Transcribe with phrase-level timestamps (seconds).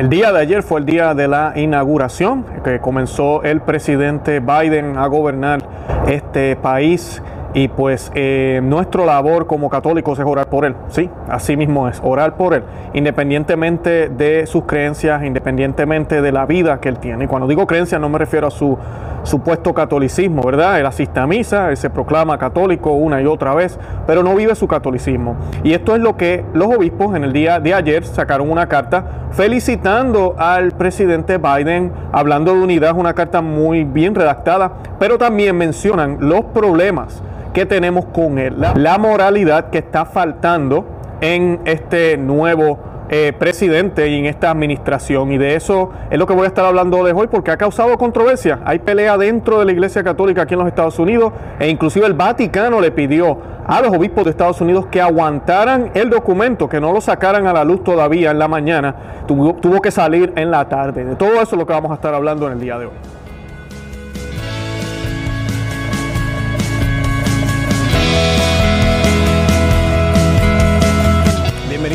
[0.00, 4.96] El día de ayer fue el día de la inauguración, que comenzó el presidente Biden
[4.96, 5.60] a gobernar
[6.08, 7.22] este país
[7.52, 12.00] y pues eh, nuestra labor como católicos es orar por él, sí, así mismo es,
[12.02, 12.62] orar por él,
[12.94, 17.24] independientemente de sus creencias, independientemente de la vida que él tiene.
[17.24, 18.78] Y cuando digo creencias no me refiero a su
[19.22, 20.80] supuesto catolicismo, ¿verdad?
[20.80, 24.54] Él asiste a misa, él se proclama católico una y otra vez, pero no vive
[24.54, 25.36] su catolicismo.
[25.62, 29.28] Y esto es lo que los obispos en el día de ayer sacaron una carta
[29.32, 36.18] felicitando al presidente Biden, hablando de unidad, una carta muy bien redactada, pero también mencionan
[36.20, 40.84] los problemas que tenemos con él, la, moralidad que está faltando
[41.20, 42.78] en este nuevo
[43.12, 45.32] eh, presidente y en esta administración.
[45.32, 47.98] Y de eso es lo que voy a estar hablando de hoy porque ha causado
[47.98, 48.60] controversia.
[48.64, 52.14] Hay pelea dentro de la Iglesia Católica aquí en los Estados Unidos e inclusive el
[52.14, 56.92] Vaticano le pidió a los obispos de Estados Unidos que aguantaran el documento, que no
[56.92, 58.94] lo sacaran a la luz todavía en la mañana.
[59.26, 61.04] Tuvo, tuvo que salir en la tarde.
[61.04, 63.19] De todo eso es lo que vamos a estar hablando en el día de hoy.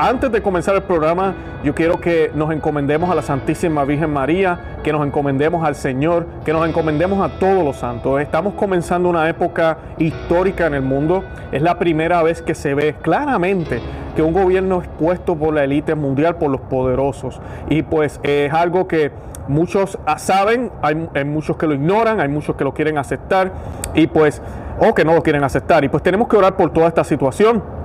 [0.00, 4.78] Antes de comenzar el programa, yo quiero que nos encomendemos a la Santísima Virgen María,
[4.84, 8.20] que nos encomendemos al Señor, que nos encomendemos a todos los santos.
[8.20, 11.24] Estamos comenzando una época histórica en el mundo.
[11.50, 13.80] Es la primera vez que se ve claramente
[14.14, 17.40] que un gobierno es puesto por la élite mundial, por los poderosos.
[17.68, 19.10] Y pues es algo que
[19.48, 23.50] muchos saben, hay, hay, muchos que lo ignoran, hay muchos que lo quieren aceptar
[23.94, 24.42] y pues,
[24.78, 25.82] o que no lo quieren aceptar.
[25.82, 27.77] Y pues tenemos que orar por toda esta situación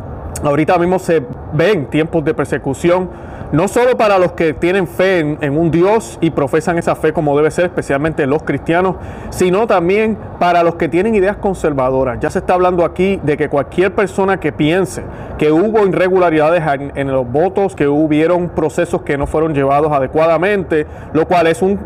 [0.44, 1.22] Ahorita mismo se
[1.54, 3.10] ven tiempos de persecución,
[3.54, 7.38] no solo para los que tienen fe en, un Dios y profesan esa fe como
[7.38, 8.96] debe ser, especialmente los cristianos,
[9.30, 12.20] sino también para los que tienen ideas conservadoras.
[12.20, 15.04] Ya se está hablando aquí de que cualquier persona que piense
[15.38, 16.64] que hubo irregularidades
[16.96, 21.80] en, los votos, que hubieron procesos que no fueron llevados adecuadamente, lo cual es un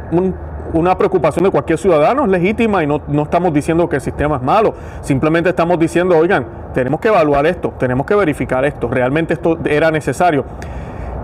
[0.73, 4.37] una preocupación de cualquier ciudadano, es legítima y no, no, estamos diciendo que el sistema
[4.37, 9.33] es malo, simplemente estamos diciendo, oigan, tenemos que evaluar esto, tenemos que verificar esto, realmente
[9.33, 10.45] esto era necesario.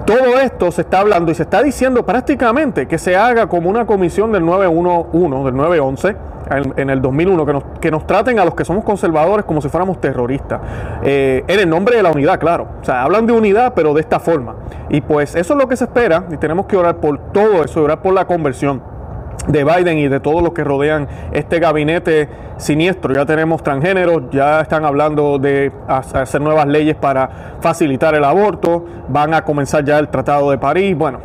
[0.06, 3.86] Todo esto se está hablando y se está diciendo prácticamente que se haga como una
[3.86, 6.16] comisión del 911, del 911,
[6.76, 9.70] en, el 2001, que nos, que nos traten a los que somos conservadores como si
[9.70, 10.60] fuéramos terroristas.
[11.04, 12.68] Eh, en el nombre de la unidad, claro.
[12.82, 14.56] O sea, hablan de unidad, pero de esta forma.
[14.90, 17.82] Y pues eso es lo que se espera y tenemos que orar por todo eso,
[17.82, 18.82] orar por la conversión
[19.48, 23.14] de Biden y de todos los que rodean este gabinete siniestro.
[23.14, 29.34] Ya tenemos transgéneros, ya están hablando de hacer nuevas leyes para facilitar el aborto, van
[29.34, 30.98] a comenzar ya el Tratado de París.
[30.98, 31.20] Bueno,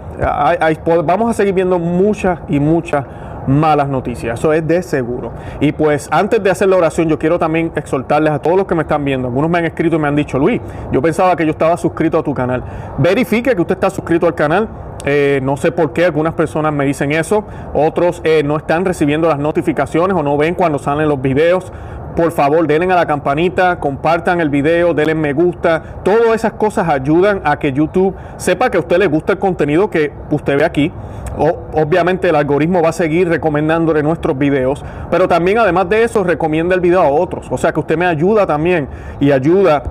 [1.04, 3.04] vamos a seguir viendo muchas y muchas
[3.48, 5.32] malas noticias, eso es de seguro.
[5.60, 8.74] Y pues antes de hacer la oración, yo quiero también exhortarles a todos los que
[8.74, 9.28] me están viendo.
[9.28, 10.60] Algunos me han escrito y me han dicho, Luis,
[10.92, 12.62] yo pensaba que yo estaba suscrito a tu canal.
[12.98, 14.68] Verifique que usted está suscrito al canal
[15.04, 19.28] eh, no sé por qué algunas personas me dicen eso, otros eh, no están recibiendo
[19.28, 21.72] las notificaciones o no ven cuando salen los videos.
[22.16, 25.82] Por favor, denle a la campanita, compartan el video, denle me gusta.
[26.02, 29.88] Todas esas cosas ayudan a que YouTube sepa que a usted le gusta el contenido
[29.88, 30.92] que usted ve aquí.
[31.36, 36.74] obviamente el algoritmo va a seguir recomendándole nuestros videos, pero también además de eso recomienda
[36.74, 37.46] el video a otros.
[37.50, 38.88] O sea que usted me ayuda también
[39.20, 39.84] y ayuda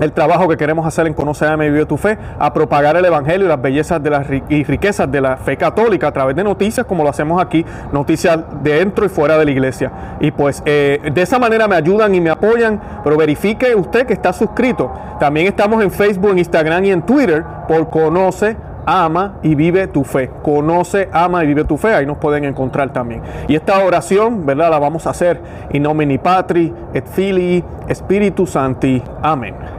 [0.00, 3.04] el trabajo que queremos hacer en Conoce, a y Vive tu Fe, a propagar el
[3.04, 6.44] Evangelio y las bellezas de las y riquezas de la fe católica a través de
[6.44, 9.90] noticias como lo hacemos aquí, noticias dentro y fuera de la iglesia.
[10.20, 14.12] Y pues eh, de esa manera me ayudan y me apoyan, pero verifique usted que
[14.12, 14.90] está suscrito.
[15.18, 18.56] También estamos en Facebook, en Instagram y en Twitter por Conoce,
[18.86, 20.30] ama y vive tu fe.
[20.42, 21.94] Conoce, ama y vive tu fe.
[21.94, 23.22] Ahí nos pueden encontrar también.
[23.46, 24.70] Y esta oración, ¿verdad?
[24.70, 25.40] La vamos a hacer
[25.72, 27.62] in nomine Patri et Filii
[27.92, 29.02] Spiritus Santi.
[29.22, 29.77] Amén.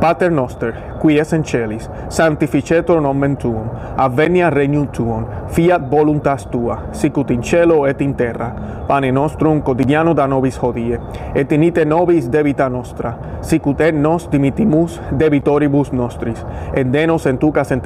[0.00, 6.78] Pater noster, qui es in celis, sanctificetur nomen tuum, avenia regnum tuum, fiat voluntas tua,
[6.92, 8.50] sicut in cielo et in terra.
[8.88, 10.98] Pane nostrum quotidiano da nobis hodie,
[11.34, 17.70] et inite nobis debita nostra, sicut et nos dimitimus debitoribus nostris, et denos en tucas
[17.70, 17.82] en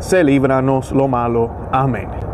[0.00, 1.50] se libranos lo malo.
[1.70, 2.31] Amén.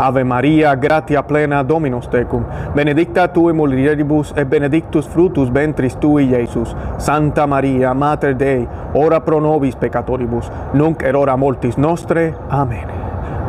[0.00, 2.44] Ave Maria, gratia plena Dominus tecum,
[2.74, 6.74] benedicta tu in mulieribus et benedictus fructus ventris tui, Iesus.
[6.98, 12.34] Santa Maria, Mater Dei, ora pro nobis peccatoribus, nunc et hora mortis nostre.
[12.48, 12.99] Amen.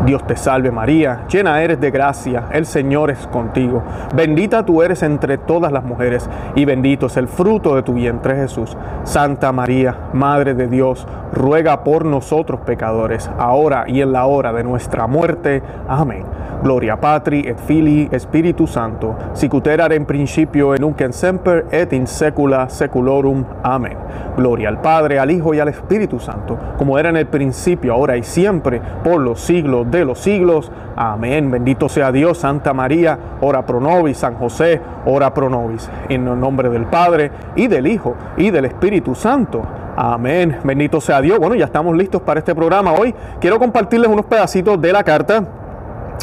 [0.05, 3.83] Dios te salve María, llena eres de gracia, el Señor es contigo.
[4.15, 8.35] Bendita tú eres entre todas las mujeres y bendito es el fruto de tu vientre
[8.35, 8.75] Jesús.
[9.03, 14.63] Santa María, Madre de Dios, ruega por nosotros pecadores, ahora y en la hora de
[14.63, 15.61] nuestra muerte.
[15.87, 16.25] Amén.
[16.63, 22.05] Gloria Patri et Filii Spiritus Santo, sicut en principio en nunc en semper et in
[22.05, 23.43] secula seculorum.
[23.63, 23.97] Amén.
[24.37, 28.15] Gloria al Padre, al Hijo y al Espíritu Santo, como era en el principio, ahora
[28.15, 30.71] y siempre, por los siglos de los siglos.
[30.95, 31.51] Amén.
[31.51, 35.89] Bendito sea Dios, Santa María, ora pro nobis, San José, ora pro nobis.
[36.09, 39.61] En el nombre del Padre y del Hijo y del Espíritu Santo.
[39.95, 40.57] Amén.
[40.63, 41.37] Bendito sea Dios.
[41.37, 42.93] Bueno, ya estamos listos para este programa.
[42.93, 45.43] Hoy quiero compartirles unos pedacitos de la carta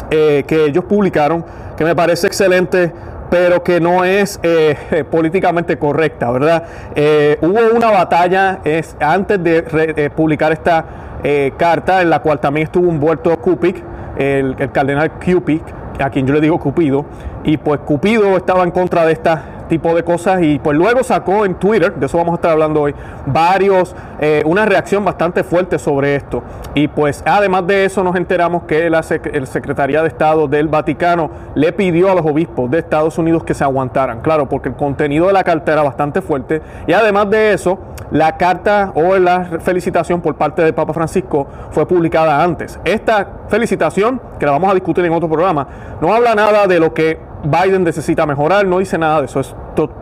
[0.09, 1.45] eh, que ellos publicaron,
[1.77, 2.91] que me parece excelente,
[3.29, 6.63] pero que no es eh, políticamente correcta, ¿verdad?
[6.95, 11.08] Eh, hubo una batalla es, antes de publicar esta
[11.57, 13.83] carta, en la cual también estuvo envuelto Kupik,
[14.17, 15.63] el, el cardenal Kupik,
[15.99, 17.05] a quien yo le digo Cupido,
[17.43, 21.45] y pues Cupido estaba en contra de esta tipo de cosas y pues luego sacó
[21.45, 22.95] en Twitter, de eso vamos a estar hablando hoy,
[23.25, 26.43] varios, eh, una reacción bastante fuerte sobre esto.
[26.73, 28.99] Y pues además de eso nos enteramos que la
[29.31, 33.53] el Secretaría de Estado del Vaticano le pidió a los obispos de Estados Unidos que
[33.53, 37.53] se aguantaran, claro, porque el contenido de la carta era bastante fuerte y además de
[37.53, 37.79] eso,
[38.11, 42.79] la carta o la felicitación por parte del Papa Francisco fue publicada antes.
[42.83, 45.67] Esta felicitación, que la vamos a discutir en otro programa,
[46.01, 49.55] no habla nada de lo que Biden necesita mejorar, no dice nada de eso, es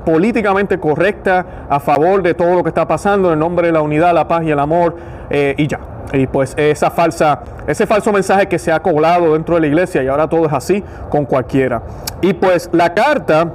[0.06, 4.14] políticamente correcta, a favor de todo lo que está pasando, en nombre de la unidad,
[4.14, 4.96] la paz y el amor,
[5.30, 5.80] eh, y ya.
[6.14, 10.02] Y pues esa falsa, ese falso mensaje que se ha colado dentro de la iglesia
[10.02, 11.82] y ahora todo es así con cualquiera.
[12.22, 13.52] Y pues la carta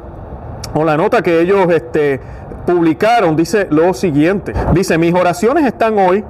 [0.75, 2.21] o la nota que ellos este,
[2.67, 4.53] publicaron dice lo siguiente.
[4.75, 6.25] Dice, mis oraciones están hoy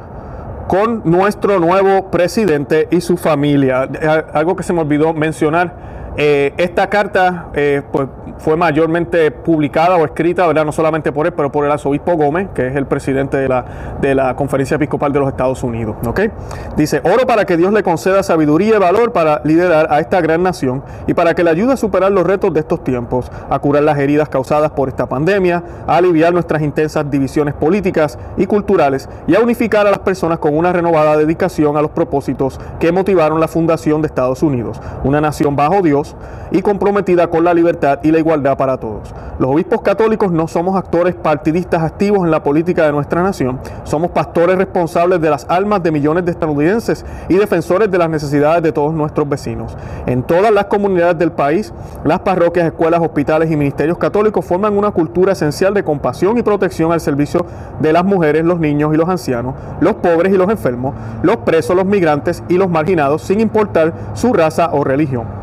[0.68, 3.88] con nuestro nuevo presidente y su familia.
[4.32, 5.72] Algo que se me olvidó mencionar
[6.16, 10.64] eh, esta carta eh, pues, fue mayormente publicada o escrita, ¿verdad?
[10.64, 13.64] no solamente por él, pero por el arzobispo Gómez, que es el presidente de la,
[14.00, 15.96] de la Conferencia Episcopal de los Estados Unidos.
[16.76, 20.42] Dice, oro para que Dios le conceda sabiduría y valor para liderar a esta gran
[20.42, 23.82] nación y para que le ayude a superar los retos de estos tiempos, a curar
[23.84, 29.34] las heridas causadas por esta pandemia, a aliviar nuestras intensas divisiones políticas y culturales y
[29.34, 33.48] a unificar a las personas con una renovada dedicación a los propósitos que motivaron la
[33.48, 36.01] fundación de Estados Unidos, una nación bajo Dios,
[36.50, 39.12] y comprometida con la libertad y la igualdad para todos.
[39.38, 44.10] Los obispos católicos no somos actores partidistas activos en la política de nuestra nación, somos
[44.10, 48.72] pastores responsables de las almas de millones de estadounidenses y defensores de las necesidades de
[48.72, 49.76] todos nuestros vecinos.
[50.06, 51.72] En todas las comunidades del país,
[52.04, 56.92] las parroquias, escuelas, hospitales y ministerios católicos forman una cultura esencial de compasión y protección
[56.92, 57.44] al servicio
[57.80, 61.76] de las mujeres, los niños y los ancianos, los pobres y los enfermos, los presos,
[61.76, 65.41] los migrantes y los marginados, sin importar su raza o religión.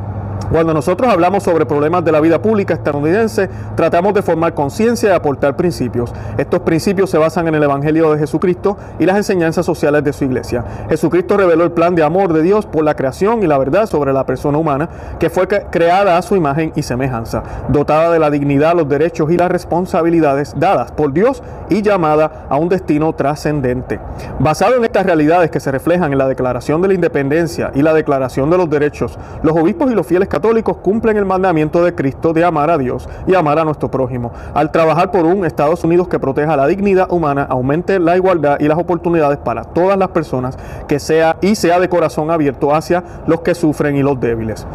[0.52, 5.14] Cuando nosotros hablamos sobre problemas de la vida pública estadounidense, tratamos de formar conciencia y
[5.14, 6.12] aportar principios.
[6.38, 10.24] Estos principios se basan en el Evangelio de Jesucristo y las enseñanzas sociales de su
[10.24, 10.64] iglesia.
[10.90, 14.14] Jesucristo reveló el plan de amor de Dios por la creación y la verdad sobre
[14.14, 14.90] la persona humana,
[15.20, 19.38] que fue creada a su imagen y semejanza, dotada de la dignidad, los derechos y
[19.38, 24.00] las responsabilidades dadas por Dios y llamada a un destino trascendente.
[24.40, 27.94] Basado en estas realidades que se reflejan en la Declaración de la Independencia y la
[27.94, 32.32] Declaración de los Derechos, los obispos y los fieles católicos cumplen el mandamiento de Cristo
[32.32, 36.08] de amar a Dios y amar a nuestro prójimo, al trabajar por un Estados Unidos
[36.08, 40.58] que proteja la dignidad humana, aumente la igualdad y las oportunidades para todas las personas,
[40.88, 44.66] que sea y sea de corazón abierto hacia los que sufren y los débiles.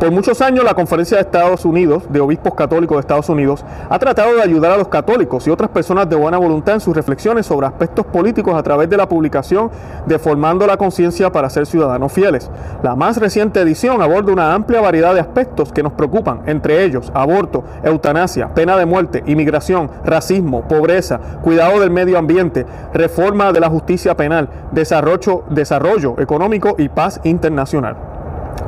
[0.00, 3.98] Por muchos años la Conferencia de Estados Unidos, de Obispos Católicos de Estados Unidos, ha
[3.98, 7.46] tratado de ayudar a los católicos y otras personas de buena voluntad en sus reflexiones
[7.46, 9.70] sobre aspectos políticos a través de la publicación
[10.04, 12.50] de Formando la Conciencia para ser ciudadanos fieles.
[12.82, 17.12] La más reciente edición aborda una amplia variedad de aspectos que nos preocupan, entre ellos
[17.14, 23.68] aborto, eutanasia, pena de muerte, inmigración, racismo, pobreza, cuidado del medio ambiente, reforma de la
[23.68, 27.96] justicia penal, desarrollo, económico y paz internacional.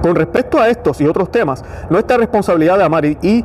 [0.02, 3.44] Con respecto a estos y otros temas, nuestra responsabilidad de amar y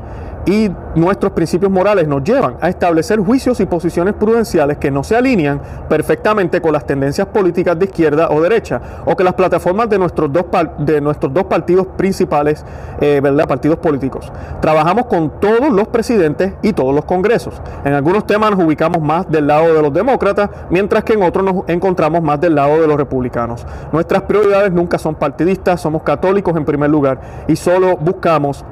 [0.95, 5.61] nuestros principios morales nos llevan a establecer juicios y posiciones prudenciales que no se alinean
[5.87, 10.31] perfectamente con las tendencias políticas de izquierda o derecha, o que las plataformas de nuestros
[10.31, 10.45] dos,
[10.79, 12.65] de nuestros dos partidos principales,
[12.99, 13.47] eh, ¿verdad?
[13.47, 14.31] partidos políticos.
[14.61, 17.61] Trabajamos con todos los presidentes y todos los congresos.
[17.85, 21.45] En algunos temas nos ubicamos más del lado de los demócratas, mientras que en otros
[21.45, 23.65] nos encontramos más del lado de los republicanos.
[23.91, 28.65] Nuestras prioridades nunca son partidistas, somos católicos en primer lugar y solo buscamos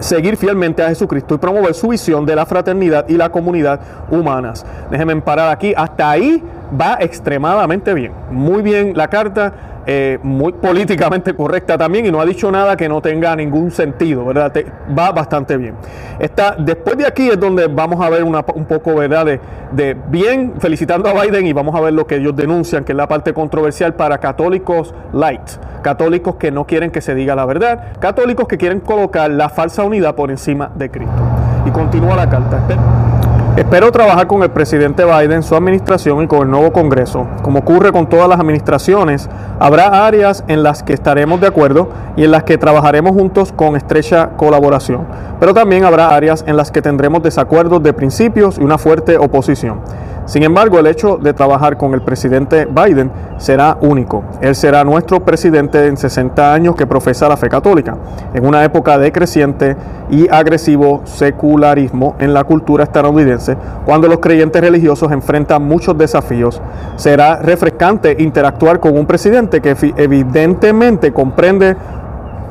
[0.00, 4.64] seguir fielmente a Jesucristo y promover su visión de la fraternidad y la comunidad humanas.
[4.90, 5.72] Déjenme parar aquí.
[5.76, 6.42] Hasta ahí
[6.78, 8.12] va extremadamente bien.
[8.30, 9.52] Muy bien la carta.
[9.86, 14.24] Eh, muy políticamente correcta también y no ha dicho nada que no tenga ningún sentido,
[14.24, 14.52] ¿verdad?
[14.96, 15.74] va bastante bien.
[16.18, 19.38] Está, después de aquí es donde vamos a ver un poco, ¿verdad?
[19.72, 22.96] De, bien felicitando a Biden y vamos a ver lo que ellos denuncian, que es
[22.96, 25.50] la parte controversial para católicos light,
[25.82, 29.82] católicos que no quieren que se diga la verdad, católicos que quieren colocar la falsa
[29.82, 31.14] unidad por encima de Cristo.
[31.66, 33.13] Y continúa la carta.
[33.56, 37.28] Espero trabajar con el presidente Biden, su administración y con el nuevo Congreso.
[37.42, 39.30] Como ocurre con todas las administraciones,
[39.60, 43.76] habrá áreas en las que estaremos de acuerdo y en las que trabajaremos juntos con
[43.76, 45.06] estrecha colaboración.
[45.38, 49.82] Pero también habrá áreas en las que tendremos desacuerdos de principios y una fuerte oposición.
[50.26, 54.24] Sin embargo, el hecho de trabajar con el presidente Biden será único.
[54.40, 57.96] Él será nuestro presidente en 60 años que profesa la fe católica,
[58.32, 59.76] en una época de creciente
[60.10, 66.60] y agresivo secularismo en la cultura estadounidense, cuando los creyentes religiosos enfrentan muchos desafíos.
[66.96, 71.76] Será refrescante interactuar con un presidente que evidentemente comprende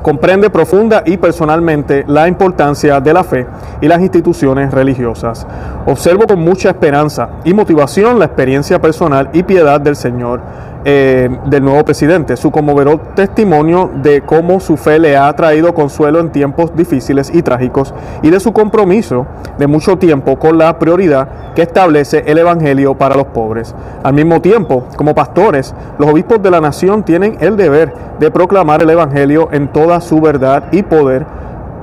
[0.04, 3.48] comprende profunda y personalmente la importancia de la fe
[3.82, 5.48] y las instituciones religiosas.
[5.88, 10.42] Observo con mucha esperanza y motivación la experiencia personal y piedad del Señor
[10.86, 16.20] eh, del nuevo presidente, su conmovedor testimonio de cómo su fe le ha traído consuelo
[16.20, 19.26] en tiempos difíciles y trágicos y de su compromiso
[19.58, 23.74] de mucho tiempo con la prioridad que establece el Evangelio para los pobres.
[24.04, 28.82] Al mismo tiempo, como pastores, los obispos de la nación tienen el deber de proclamar
[28.82, 31.26] el Evangelio en toda su verdad y poder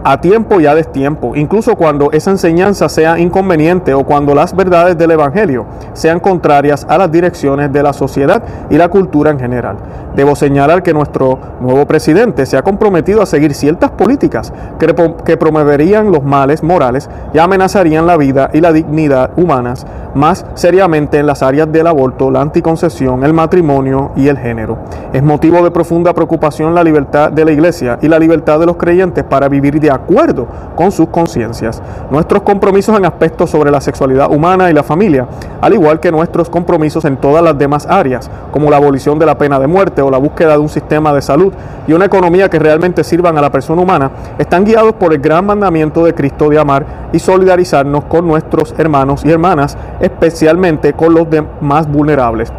[0.04, 4.96] a tiempo y a destiempo, incluso cuando esa enseñanza sea inconveniente o cuando las verdades
[4.96, 9.76] del Evangelio sean contrarias a las direcciones de la sociedad y la cultura en general.
[10.14, 16.10] Debo señalar que nuestro nuevo presidente se ha comprometido a seguir ciertas políticas que, promoverían
[16.10, 21.42] los males morales y amenazarían la vida y la dignidad humanas, más seriamente en las
[21.42, 24.78] áreas del aborto, la anticoncepción, el matrimonio y el género.
[25.12, 28.76] Es motivo de profunda preocupación la libertad de la Iglesia y la libertad de los
[28.76, 31.82] creyentes para vivir de acuerdo con sus conciencias.
[32.10, 35.26] Nuestros compromisos en aspectos sobre la sexualidad humana y la familia,
[35.60, 39.38] al igual que nuestros compromisos en todas las demás áreas, como la abolición de la
[39.38, 41.52] pena de muerte o la búsqueda de un sistema de salud
[41.86, 45.46] y una economía que realmente sirvan a la persona humana, están guiados por el gran
[45.46, 51.26] mandamiento de Cristo de amar y solidarizarnos con nuestros hermanos y hermanas, especialmente con los
[51.60, 52.52] más vulnerables.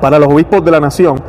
[0.00, 1.20] Para los obispos de la nación,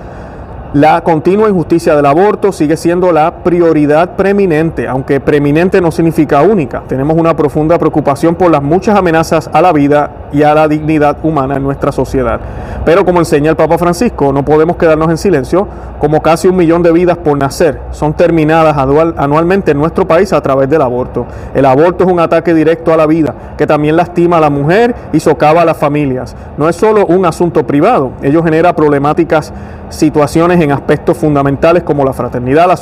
[0.73, 6.83] la continua injusticia del aborto sigue siendo la prioridad preeminente, aunque preeminente no significa única.
[6.87, 11.17] Tenemos una profunda preocupación por las muchas amenazas a la vida y a la dignidad
[11.23, 12.41] humana en nuestra sociedad.
[12.83, 15.67] Pero como enseña el Papa Francisco, no podemos quedarnos en silencio,
[15.99, 20.41] como casi un millón de vidas por nacer son terminadas anualmente en nuestro país a
[20.41, 21.25] través del aborto.
[21.55, 24.93] El aborto es un ataque directo a la vida, que también lastima a la mujer
[25.13, 26.35] y socava a las familias.
[26.57, 29.53] No es solo un asunto privado, ello genera problemáticas
[29.89, 32.77] situaciones en aspectos fundamentales como la fraternidad, la,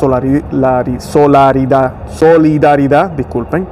[1.00, 3.68] solidaridad, solidaridad disculpen,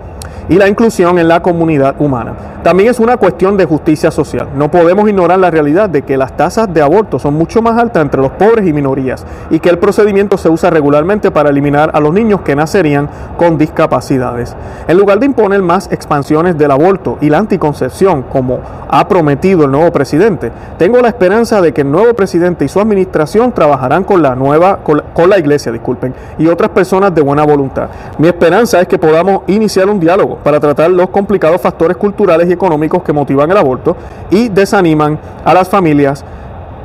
[0.49, 2.33] y la inclusión en la comunidad humana.
[2.63, 4.47] También es una cuestión de justicia social.
[4.55, 8.01] No podemos ignorar la realidad de que las tasas de aborto son mucho más altas
[8.01, 11.99] entre los pobres y minorías y que el procedimiento se usa regularmente para eliminar a
[11.99, 14.55] los niños que nacerían con discapacidades.
[14.87, 18.59] En lugar de imponer más expansiones del aborto y la anticoncepción, como
[18.89, 22.79] ha prometido el nuevo presidente, tengo la esperanza de que el nuevo presidente y su
[22.79, 27.89] administración trabajarán con la nueva, con la, iglesia, disculpen, y otras personas de buena voluntad.
[28.17, 32.53] Mi esperanza es que podamos iniciar un diálogo para tratar los complicados factores culturales y
[32.53, 33.95] económicos que motivan el aborto
[34.31, 36.23] y desaniman a las familias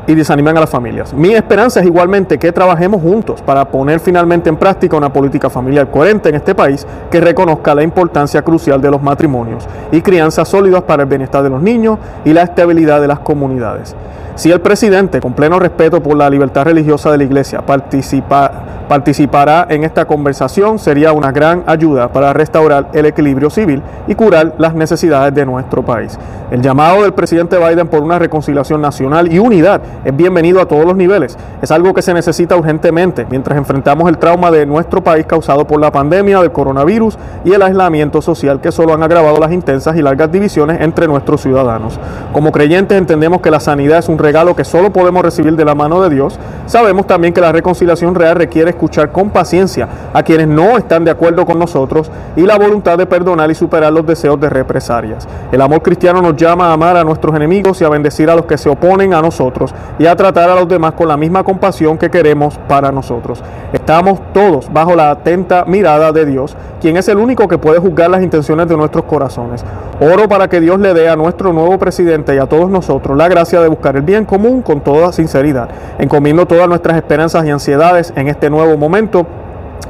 [0.09, 1.13] y desaniman a las familias.
[1.13, 5.91] Mi esperanza es igualmente que trabajemos juntos para poner finalmente en práctica una política familiar
[5.91, 10.83] coherente en este país que reconozca la importancia crucial de los matrimonios y crianzas sólidas
[10.85, 13.95] para el bienestar de los niños y la estabilidad de las comunidades.
[14.39, 18.53] Si el presidente, con pleno respeto por la libertad religiosa de la iglesia, participa,
[18.89, 24.55] participará en esta conversación, sería una gran ayuda para restaurar el equilibrio civil y curar
[24.59, 26.17] las necesidades de nuestro país.
[26.53, 30.87] El llamado del presidente Biden por una reconciliación nacional y unidad es bienvenido a todos
[30.87, 31.37] los niveles.
[31.61, 35.79] Es algo que se necesita urgentemente mientras enfrentamos el trauma de nuestro país causado por
[35.79, 40.01] la pandemia del coronavirus y el aislamiento social que solo han agravado las intensas y
[40.01, 42.01] largas divisiones entre nuestros ciudadanos.
[42.33, 45.75] Como creyentes entendemos que la sanidad es un regalo que solo podemos recibir de la
[45.75, 46.39] mano de Dios.
[46.67, 51.11] Sabemos también que la reconciliación real requiere escuchar con paciencia a quienes no están de
[51.11, 55.27] acuerdo con nosotros y la voluntad de perdonar y superar los deseos de represalias.
[55.51, 58.45] El amor cristiano nos llama a amar a nuestros enemigos y a bendecir a los
[58.45, 61.97] que se oponen a nosotros y a tratar a los demás con la misma compasión
[61.97, 63.43] que queremos para nosotros.
[63.73, 68.11] Estamos todos bajo la atenta mirada de Dios, quien es el único que puede juzgar
[68.11, 69.65] las intenciones de nuestros corazones.
[70.01, 73.27] Oro para que Dios le dé a nuestro nuevo presidente y a todos nosotros la
[73.29, 78.13] gracia de buscar el bien común con toda sinceridad, encomiendo todas nuestras esperanzas y ansiedades
[78.17, 79.27] en este nuevo momento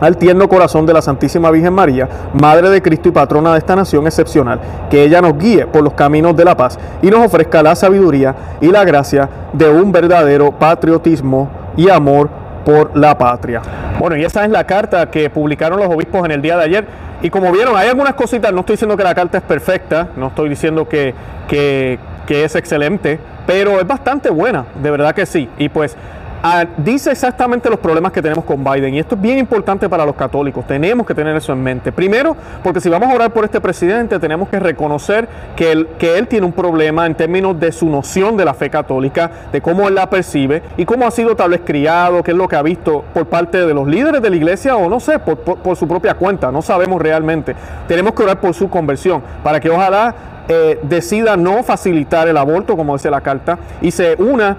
[0.01, 3.75] al tierno corazón de la Santísima Virgen María, Madre de Cristo y patrona de esta
[3.75, 7.63] nación excepcional, que ella nos guíe por los caminos de la paz y nos ofrezca
[7.63, 12.29] la sabiduría y la gracia de un verdadero patriotismo y amor
[12.65, 13.63] por la patria.
[13.99, 16.87] Bueno, y esa es la carta que publicaron los obispos en el día de ayer.
[17.23, 20.29] Y como vieron, hay algunas cositas, no estoy diciendo que la carta es perfecta, no
[20.29, 21.15] estoy diciendo que,
[21.49, 25.49] que, que es excelente, pero es bastante buena, de verdad que sí.
[25.57, 25.97] Y pues
[26.41, 30.07] Ah, dice exactamente los problemas que tenemos con Biden y esto es bien importante para
[30.07, 31.91] los católicos, tenemos que tener eso en mente.
[31.91, 35.27] Primero, porque si vamos a orar por este presidente, tenemos que reconocer
[35.57, 38.71] que él, que él tiene un problema en términos de su noción de la fe
[38.71, 42.37] católica, de cómo él la percibe y cómo ha sido tal vez criado, qué es
[42.37, 45.19] lo que ha visto por parte de los líderes de la iglesia o no sé,
[45.19, 47.57] por, su propia cuenta, no sabemos realmente.
[47.89, 50.15] Tenemos que orar por su conversión para que ojalá
[50.49, 54.57] eh, decida no facilitar el aborto, como dice la carta, y se una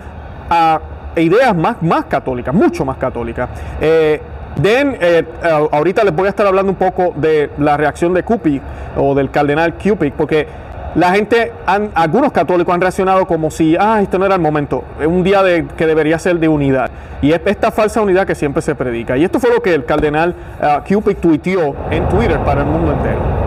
[0.50, 0.79] a
[1.15, 3.50] ideas más, más católicas, mucho más católicas.
[3.81, 4.22] Eh,
[4.55, 5.24] Den, eh,
[5.72, 8.62] ahorita les voy a estar hablando un poco de la reacción de Cupid
[8.98, 10.48] o del cardenal Cupid, porque
[10.96, 11.53] la gente,
[11.93, 15.43] algunos católicos han reaccionado como si, ah, este no era el momento, es un día
[15.43, 16.89] de, que debería ser de unidad.
[17.22, 19.15] Y es esta falsa unidad que siempre se predica.
[19.15, 22.91] Y esto fue lo que el cardenal uh, Cupid tuiteó en Twitter para el mundo
[22.91, 23.38] entero.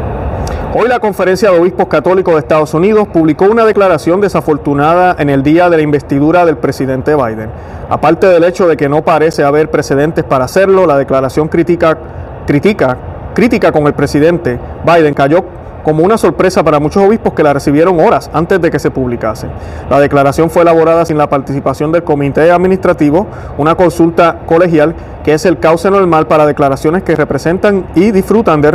[0.74, 5.42] Hoy la Conferencia de Obispos Católicos de Estados Unidos publicó una declaración desafortunada en el
[5.42, 7.50] día de la investidura del presidente Biden.
[7.90, 11.98] Aparte del hecho de que no parece haber precedentes para hacerlo, la declaración critica,
[12.46, 12.96] critica,
[13.34, 15.44] crítica con el presidente Biden cayó
[15.84, 19.48] como una sorpresa para muchos obispos que la recibieron horas antes de que se publicase.
[19.90, 23.26] La declaración fue elaborada sin la participación del comité administrativo,
[23.58, 28.70] una consulta colegial que es el cauce normal para declaraciones que representan y disfrutan de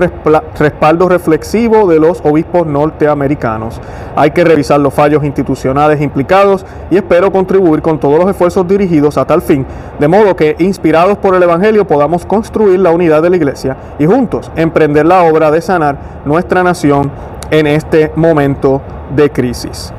[0.58, 3.82] respaldo reflexivo de los obispos norteamericanos.
[4.16, 9.18] Hay que revisar los fallos institucionales implicados y espero contribuir con todos los esfuerzos dirigidos
[9.18, 9.66] a tal fin,
[10.00, 14.06] de modo que, inspirados por el Evangelio, podamos construir la unidad de la Iglesia y
[14.06, 17.12] juntos emprender la obra de sanar nuestra nación
[17.52, 18.82] en este momento
[19.16, 19.94] de crisis.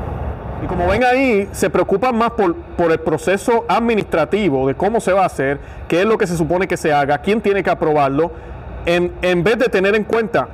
[0.63, 5.13] Y como ven ahí, se preocupan más por, por, el proceso administrativo de cómo se
[5.13, 7.69] va a hacer, qué es lo que se supone que se haga, quién tiene que
[7.69, 8.31] aprobarlo,
[8.85, 10.47] en, en vez de tener en cuenta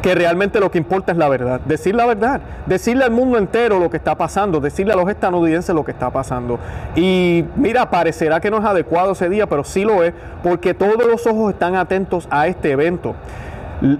[0.00, 3.78] que realmente lo que importa es la verdad, decir la verdad, decirle al mundo entero
[3.78, 6.58] lo que está pasando, decirle a los estadounidenses lo que está pasando.
[6.94, 11.04] Y mira, parecerá que no es adecuado ese día, pero sí lo es, porque todos
[11.06, 13.14] los ojos están atentos a este evento.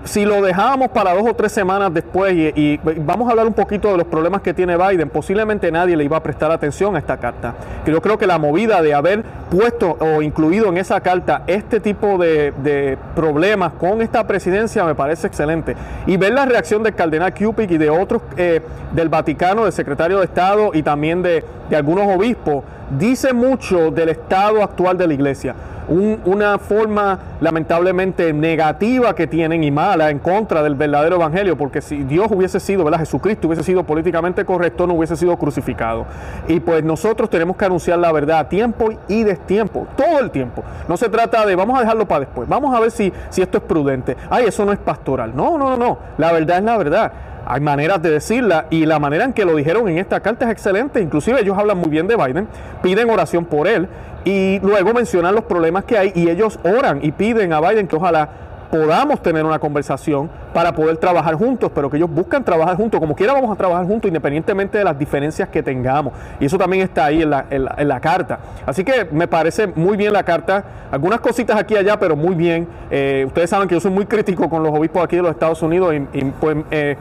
[0.05, 3.93] Si lo dejamos para dos o tres semanas después y, vamos a hablar un poquito
[3.93, 7.17] de los problemas que tiene Biden, posiblemente nadie le iba a prestar atención a esta
[7.19, 7.55] carta.
[7.87, 12.19] Yo creo que la movida de haber puesto o incluido en esa carta este tipo
[12.19, 15.77] de, problemas con esta presidencia me parece excelente.
[16.07, 18.61] Y ver la reacción del cardenal Cupid y de otros eh,
[18.93, 22.65] del Vaticano, del secretario de Estado y también de algunos obispos,
[22.99, 25.55] dice mucho del estado actual de la iglesia
[25.89, 32.03] una forma lamentablemente negativa que tienen y mala en contra del verdadero evangelio, porque si
[32.03, 33.01] Dios hubiese sido, ¿verdad?
[33.01, 36.07] Jesucristo hubiese sido políticamente correcto, no hubiese sido crucificado.
[36.47, 40.63] Y pues nosotros tenemos que anunciar la verdad a tiempo y destiempo, todo el tiempo.
[40.89, 43.59] No se trata de vamos a dejarlo para después, vamos a ver si, si esto
[43.59, 44.17] es prudente.
[44.31, 45.35] Ay, eso no es pastoral.
[45.35, 45.99] No, no, no, no.
[46.19, 47.13] La verdad es la verdad
[47.47, 50.53] hay maneras de decirla y la manera en que lo dijeron en esta carta es
[50.53, 51.01] excelente.
[51.01, 52.49] Inclusive ellos hablan muy bien de Biden,
[52.83, 53.89] piden oración por él
[54.25, 57.97] y luego mencionan los problemas que hay y ellos oran y piden a Biden que
[57.97, 58.29] ojalá
[58.71, 63.15] podamos tener una conversación para poder trabajar juntos, pero que ellos buscan trabajar juntos, como
[63.15, 66.13] quiera vamos a trabajar juntos independientemente de las diferencias que tengamos.
[66.41, 68.39] Y eso también está ahí en la, en la, carta.
[68.67, 72.35] Así que me parece muy bien la carta, algunas cositas aquí y allá, pero muy
[72.35, 72.69] bien.
[72.91, 75.63] Eh, ustedes saben que yo soy muy crítico con los obispos aquí de los Estados
[75.63, 76.97] Unidos y, pues, eh,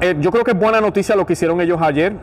[0.00, 2.14] eh, yo creo que es buena noticia lo que hicieron ellos ayer.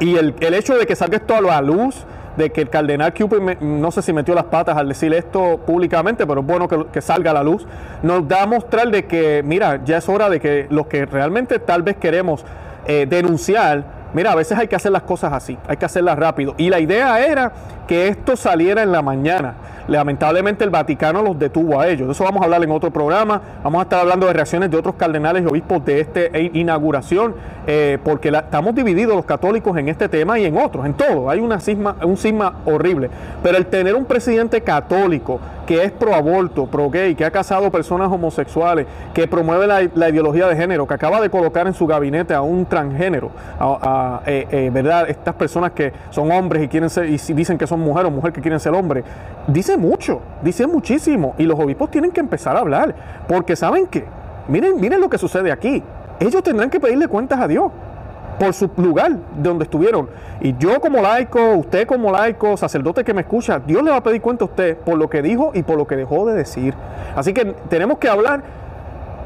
[0.00, 2.04] Y el, el hecho de que salga esto a la luz,
[2.36, 6.26] de que el cardenal Cupid, no sé si metió las patas al decir esto públicamente,
[6.26, 7.66] pero es bueno que, salga a la luz,
[8.02, 11.58] nos da a mostrar de que, mira, ya es hora de que los que realmente
[11.58, 12.44] tal vez queremos
[12.86, 16.54] eh, denunciar, mira, a veces hay que hacer las cosas así, hay que hacerlas rápido.
[16.56, 17.52] Y la idea era
[17.86, 19.54] que esto saliera en la mañana.
[19.88, 22.06] Lamentablemente el Vaticano los detuvo a ellos.
[22.06, 23.40] De eso vamos a hablar en otro programa.
[23.62, 27.34] Vamos a estar hablando de reacciones de otros cardenales y obispos de esta inauguración,
[27.66, 31.28] eh, porque estamos divididos los católicos en este tema y en otros, en todo.
[31.28, 33.10] Hay una cisma, un cisma horrible.
[33.42, 37.70] Pero el tener un presidente católico que es pro aborto, pro gay, que ha casado
[37.70, 42.34] personas homosexuales, que promueve la, ideología de género, que acaba de colocar en su gabinete
[42.34, 45.08] a un transgénero, a, eh, eh, ¿verdad?
[45.08, 48.34] Estas personas que son hombres y quieren ser, y dicen que son mujeres o mujeres
[48.34, 49.04] que quieren ser hombres,
[49.46, 51.34] dice mucho, dice muchísimo.
[51.38, 52.94] Y los obispos tienen que empezar a hablar,
[53.26, 54.04] porque ¿saben qué?
[54.48, 55.82] Miren, miren lo que sucede aquí.
[56.20, 57.72] Ellos tendrán que pedirle cuentas a Dios
[58.38, 60.08] por su lugar de donde estuvieron.
[60.40, 64.02] Y yo como laico, usted como laico, sacerdote que me escucha, Dios le va a
[64.02, 66.74] pedir cuenta a usted por lo que dijo y por lo que dejó de decir.
[67.16, 68.42] Así que tenemos que hablar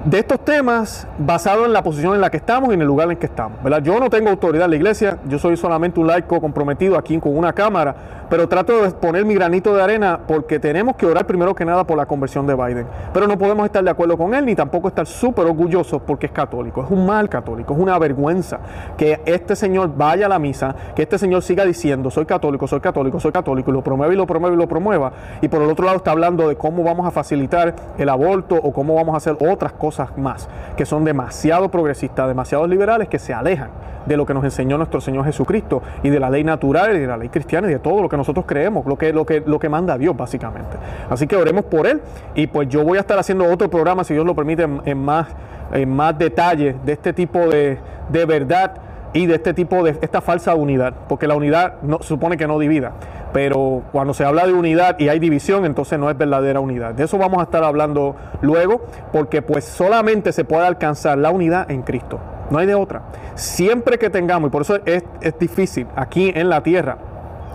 [0.05, 3.11] de estos temas basado en la posición en la que estamos y en el lugar
[3.11, 3.61] en que estamos.
[3.63, 3.83] ¿verdad?
[3.83, 7.37] Yo no tengo autoridad en la iglesia, yo soy solamente un laico comprometido aquí con
[7.37, 7.95] una cámara,
[8.31, 11.85] pero trato de poner mi granito de arena porque tenemos que orar primero que nada
[11.85, 12.87] por la conversión de Biden.
[13.13, 16.33] Pero no podemos estar de acuerdo con él ni tampoco estar súper orgullosos porque es
[16.33, 16.85] católico.
[16.85, 18.61] Es un mal católico, es una vergüenza
[18.97, 22.81] que este señor vaya a la misa, que este señor siga diciendo soy católico, soy
[22.81, 25.13] católico, soy católico, y lo promueve y lo promueve y lo promueva.
[25.41, 28.73] Y por el otro lado está hablando de cómo vamos a facilitar el aborto o
[28.73, 33.35] cómo vamos a hacer otras cosas más que son demasiado progresistas, demasiado liberales, que se
[33.35, 33.71] alejan
[34.07, 37.07] de lo que nos enseñó nuestro Señor Jesucristo y de la ley natural y de
[37.07, 39.59] la ley cristiana y de todo lo que nosotros creemos, lo que, lo que, lo
[39.59, 40.77] que manda Dios básicamente.
[41.11, 42.01] Así que oremos por él
[42.35, 45.29] y pues yo voy a estar haciendo otro programa, si Dios lo permite, en, más,
[45.73, 50.21] en más detalle de este tipo de, de verdad y de este tipo de esta
[50.21, 52.93] falsa unidad, porque la unidad supone que no divida,
[53.33, 56.95] pero cuando se habla de unidad y hay división, entonces no es verdadera unidad.
[56.95, 61.71] De eso vamos a estar hablando luego, porque pues solamente se puede alcanzar la unidad
[61.71, 62.19] en Cristo,
[62.51, 63.03] no hay de otra.
[63.35, 66.99] Siempre que tengamos, y por eso es, es difícil aquí en la tierra,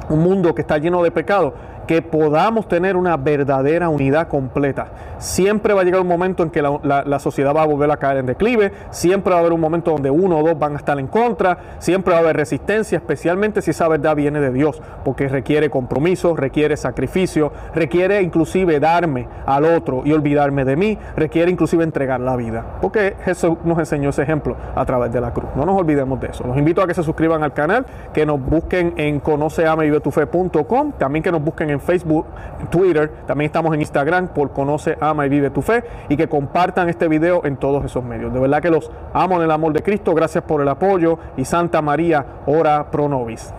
[0.10, 1.54] un mundo que está lleno de pecado,
[1.88, 4.88] que podamos tener una verdadera unidad completa.
[5.18, 8.18] Siempre va a llegar un momento en que la, sociedad va a volver a caer
[8.18, 11.00] en declive, siempre va a haber un momento donde uno o dos van a estar
[11.00, 15.28] en contra, siempre va a haber resistencia, especialmente si esa verdad viene de Dios, porque
[15.30, 21.84] requiere compromiso, requiere sacrificio, requiere inclusive darme al otro y olvidarme de mí, requiere inclusive
[21.84, 25.50] entregar la vida, porque Jesús nos enseñó ese ejemplo a través de la cruz.
[25.56, 26.46] No nos olvidemos de eso.
[26.46, 31.32] Los invito a que se suscriban al canal, que nos busquen en conoceamevivetufe.com, también que
[31.32, 32.26] nos busquen en Facebook,
[32.70, 36.90] Twitter, también estamos en Instagram por Conoce, Ama y Vive tu Fe y que compartan
[36.90, 38.34] este video en todos esos medios.
[38.34, 41.46] De verdad que los amo en el amor de Cristo, gracias por el apoyo y
[41.46, 43.54] Santa María, ora pro nobis.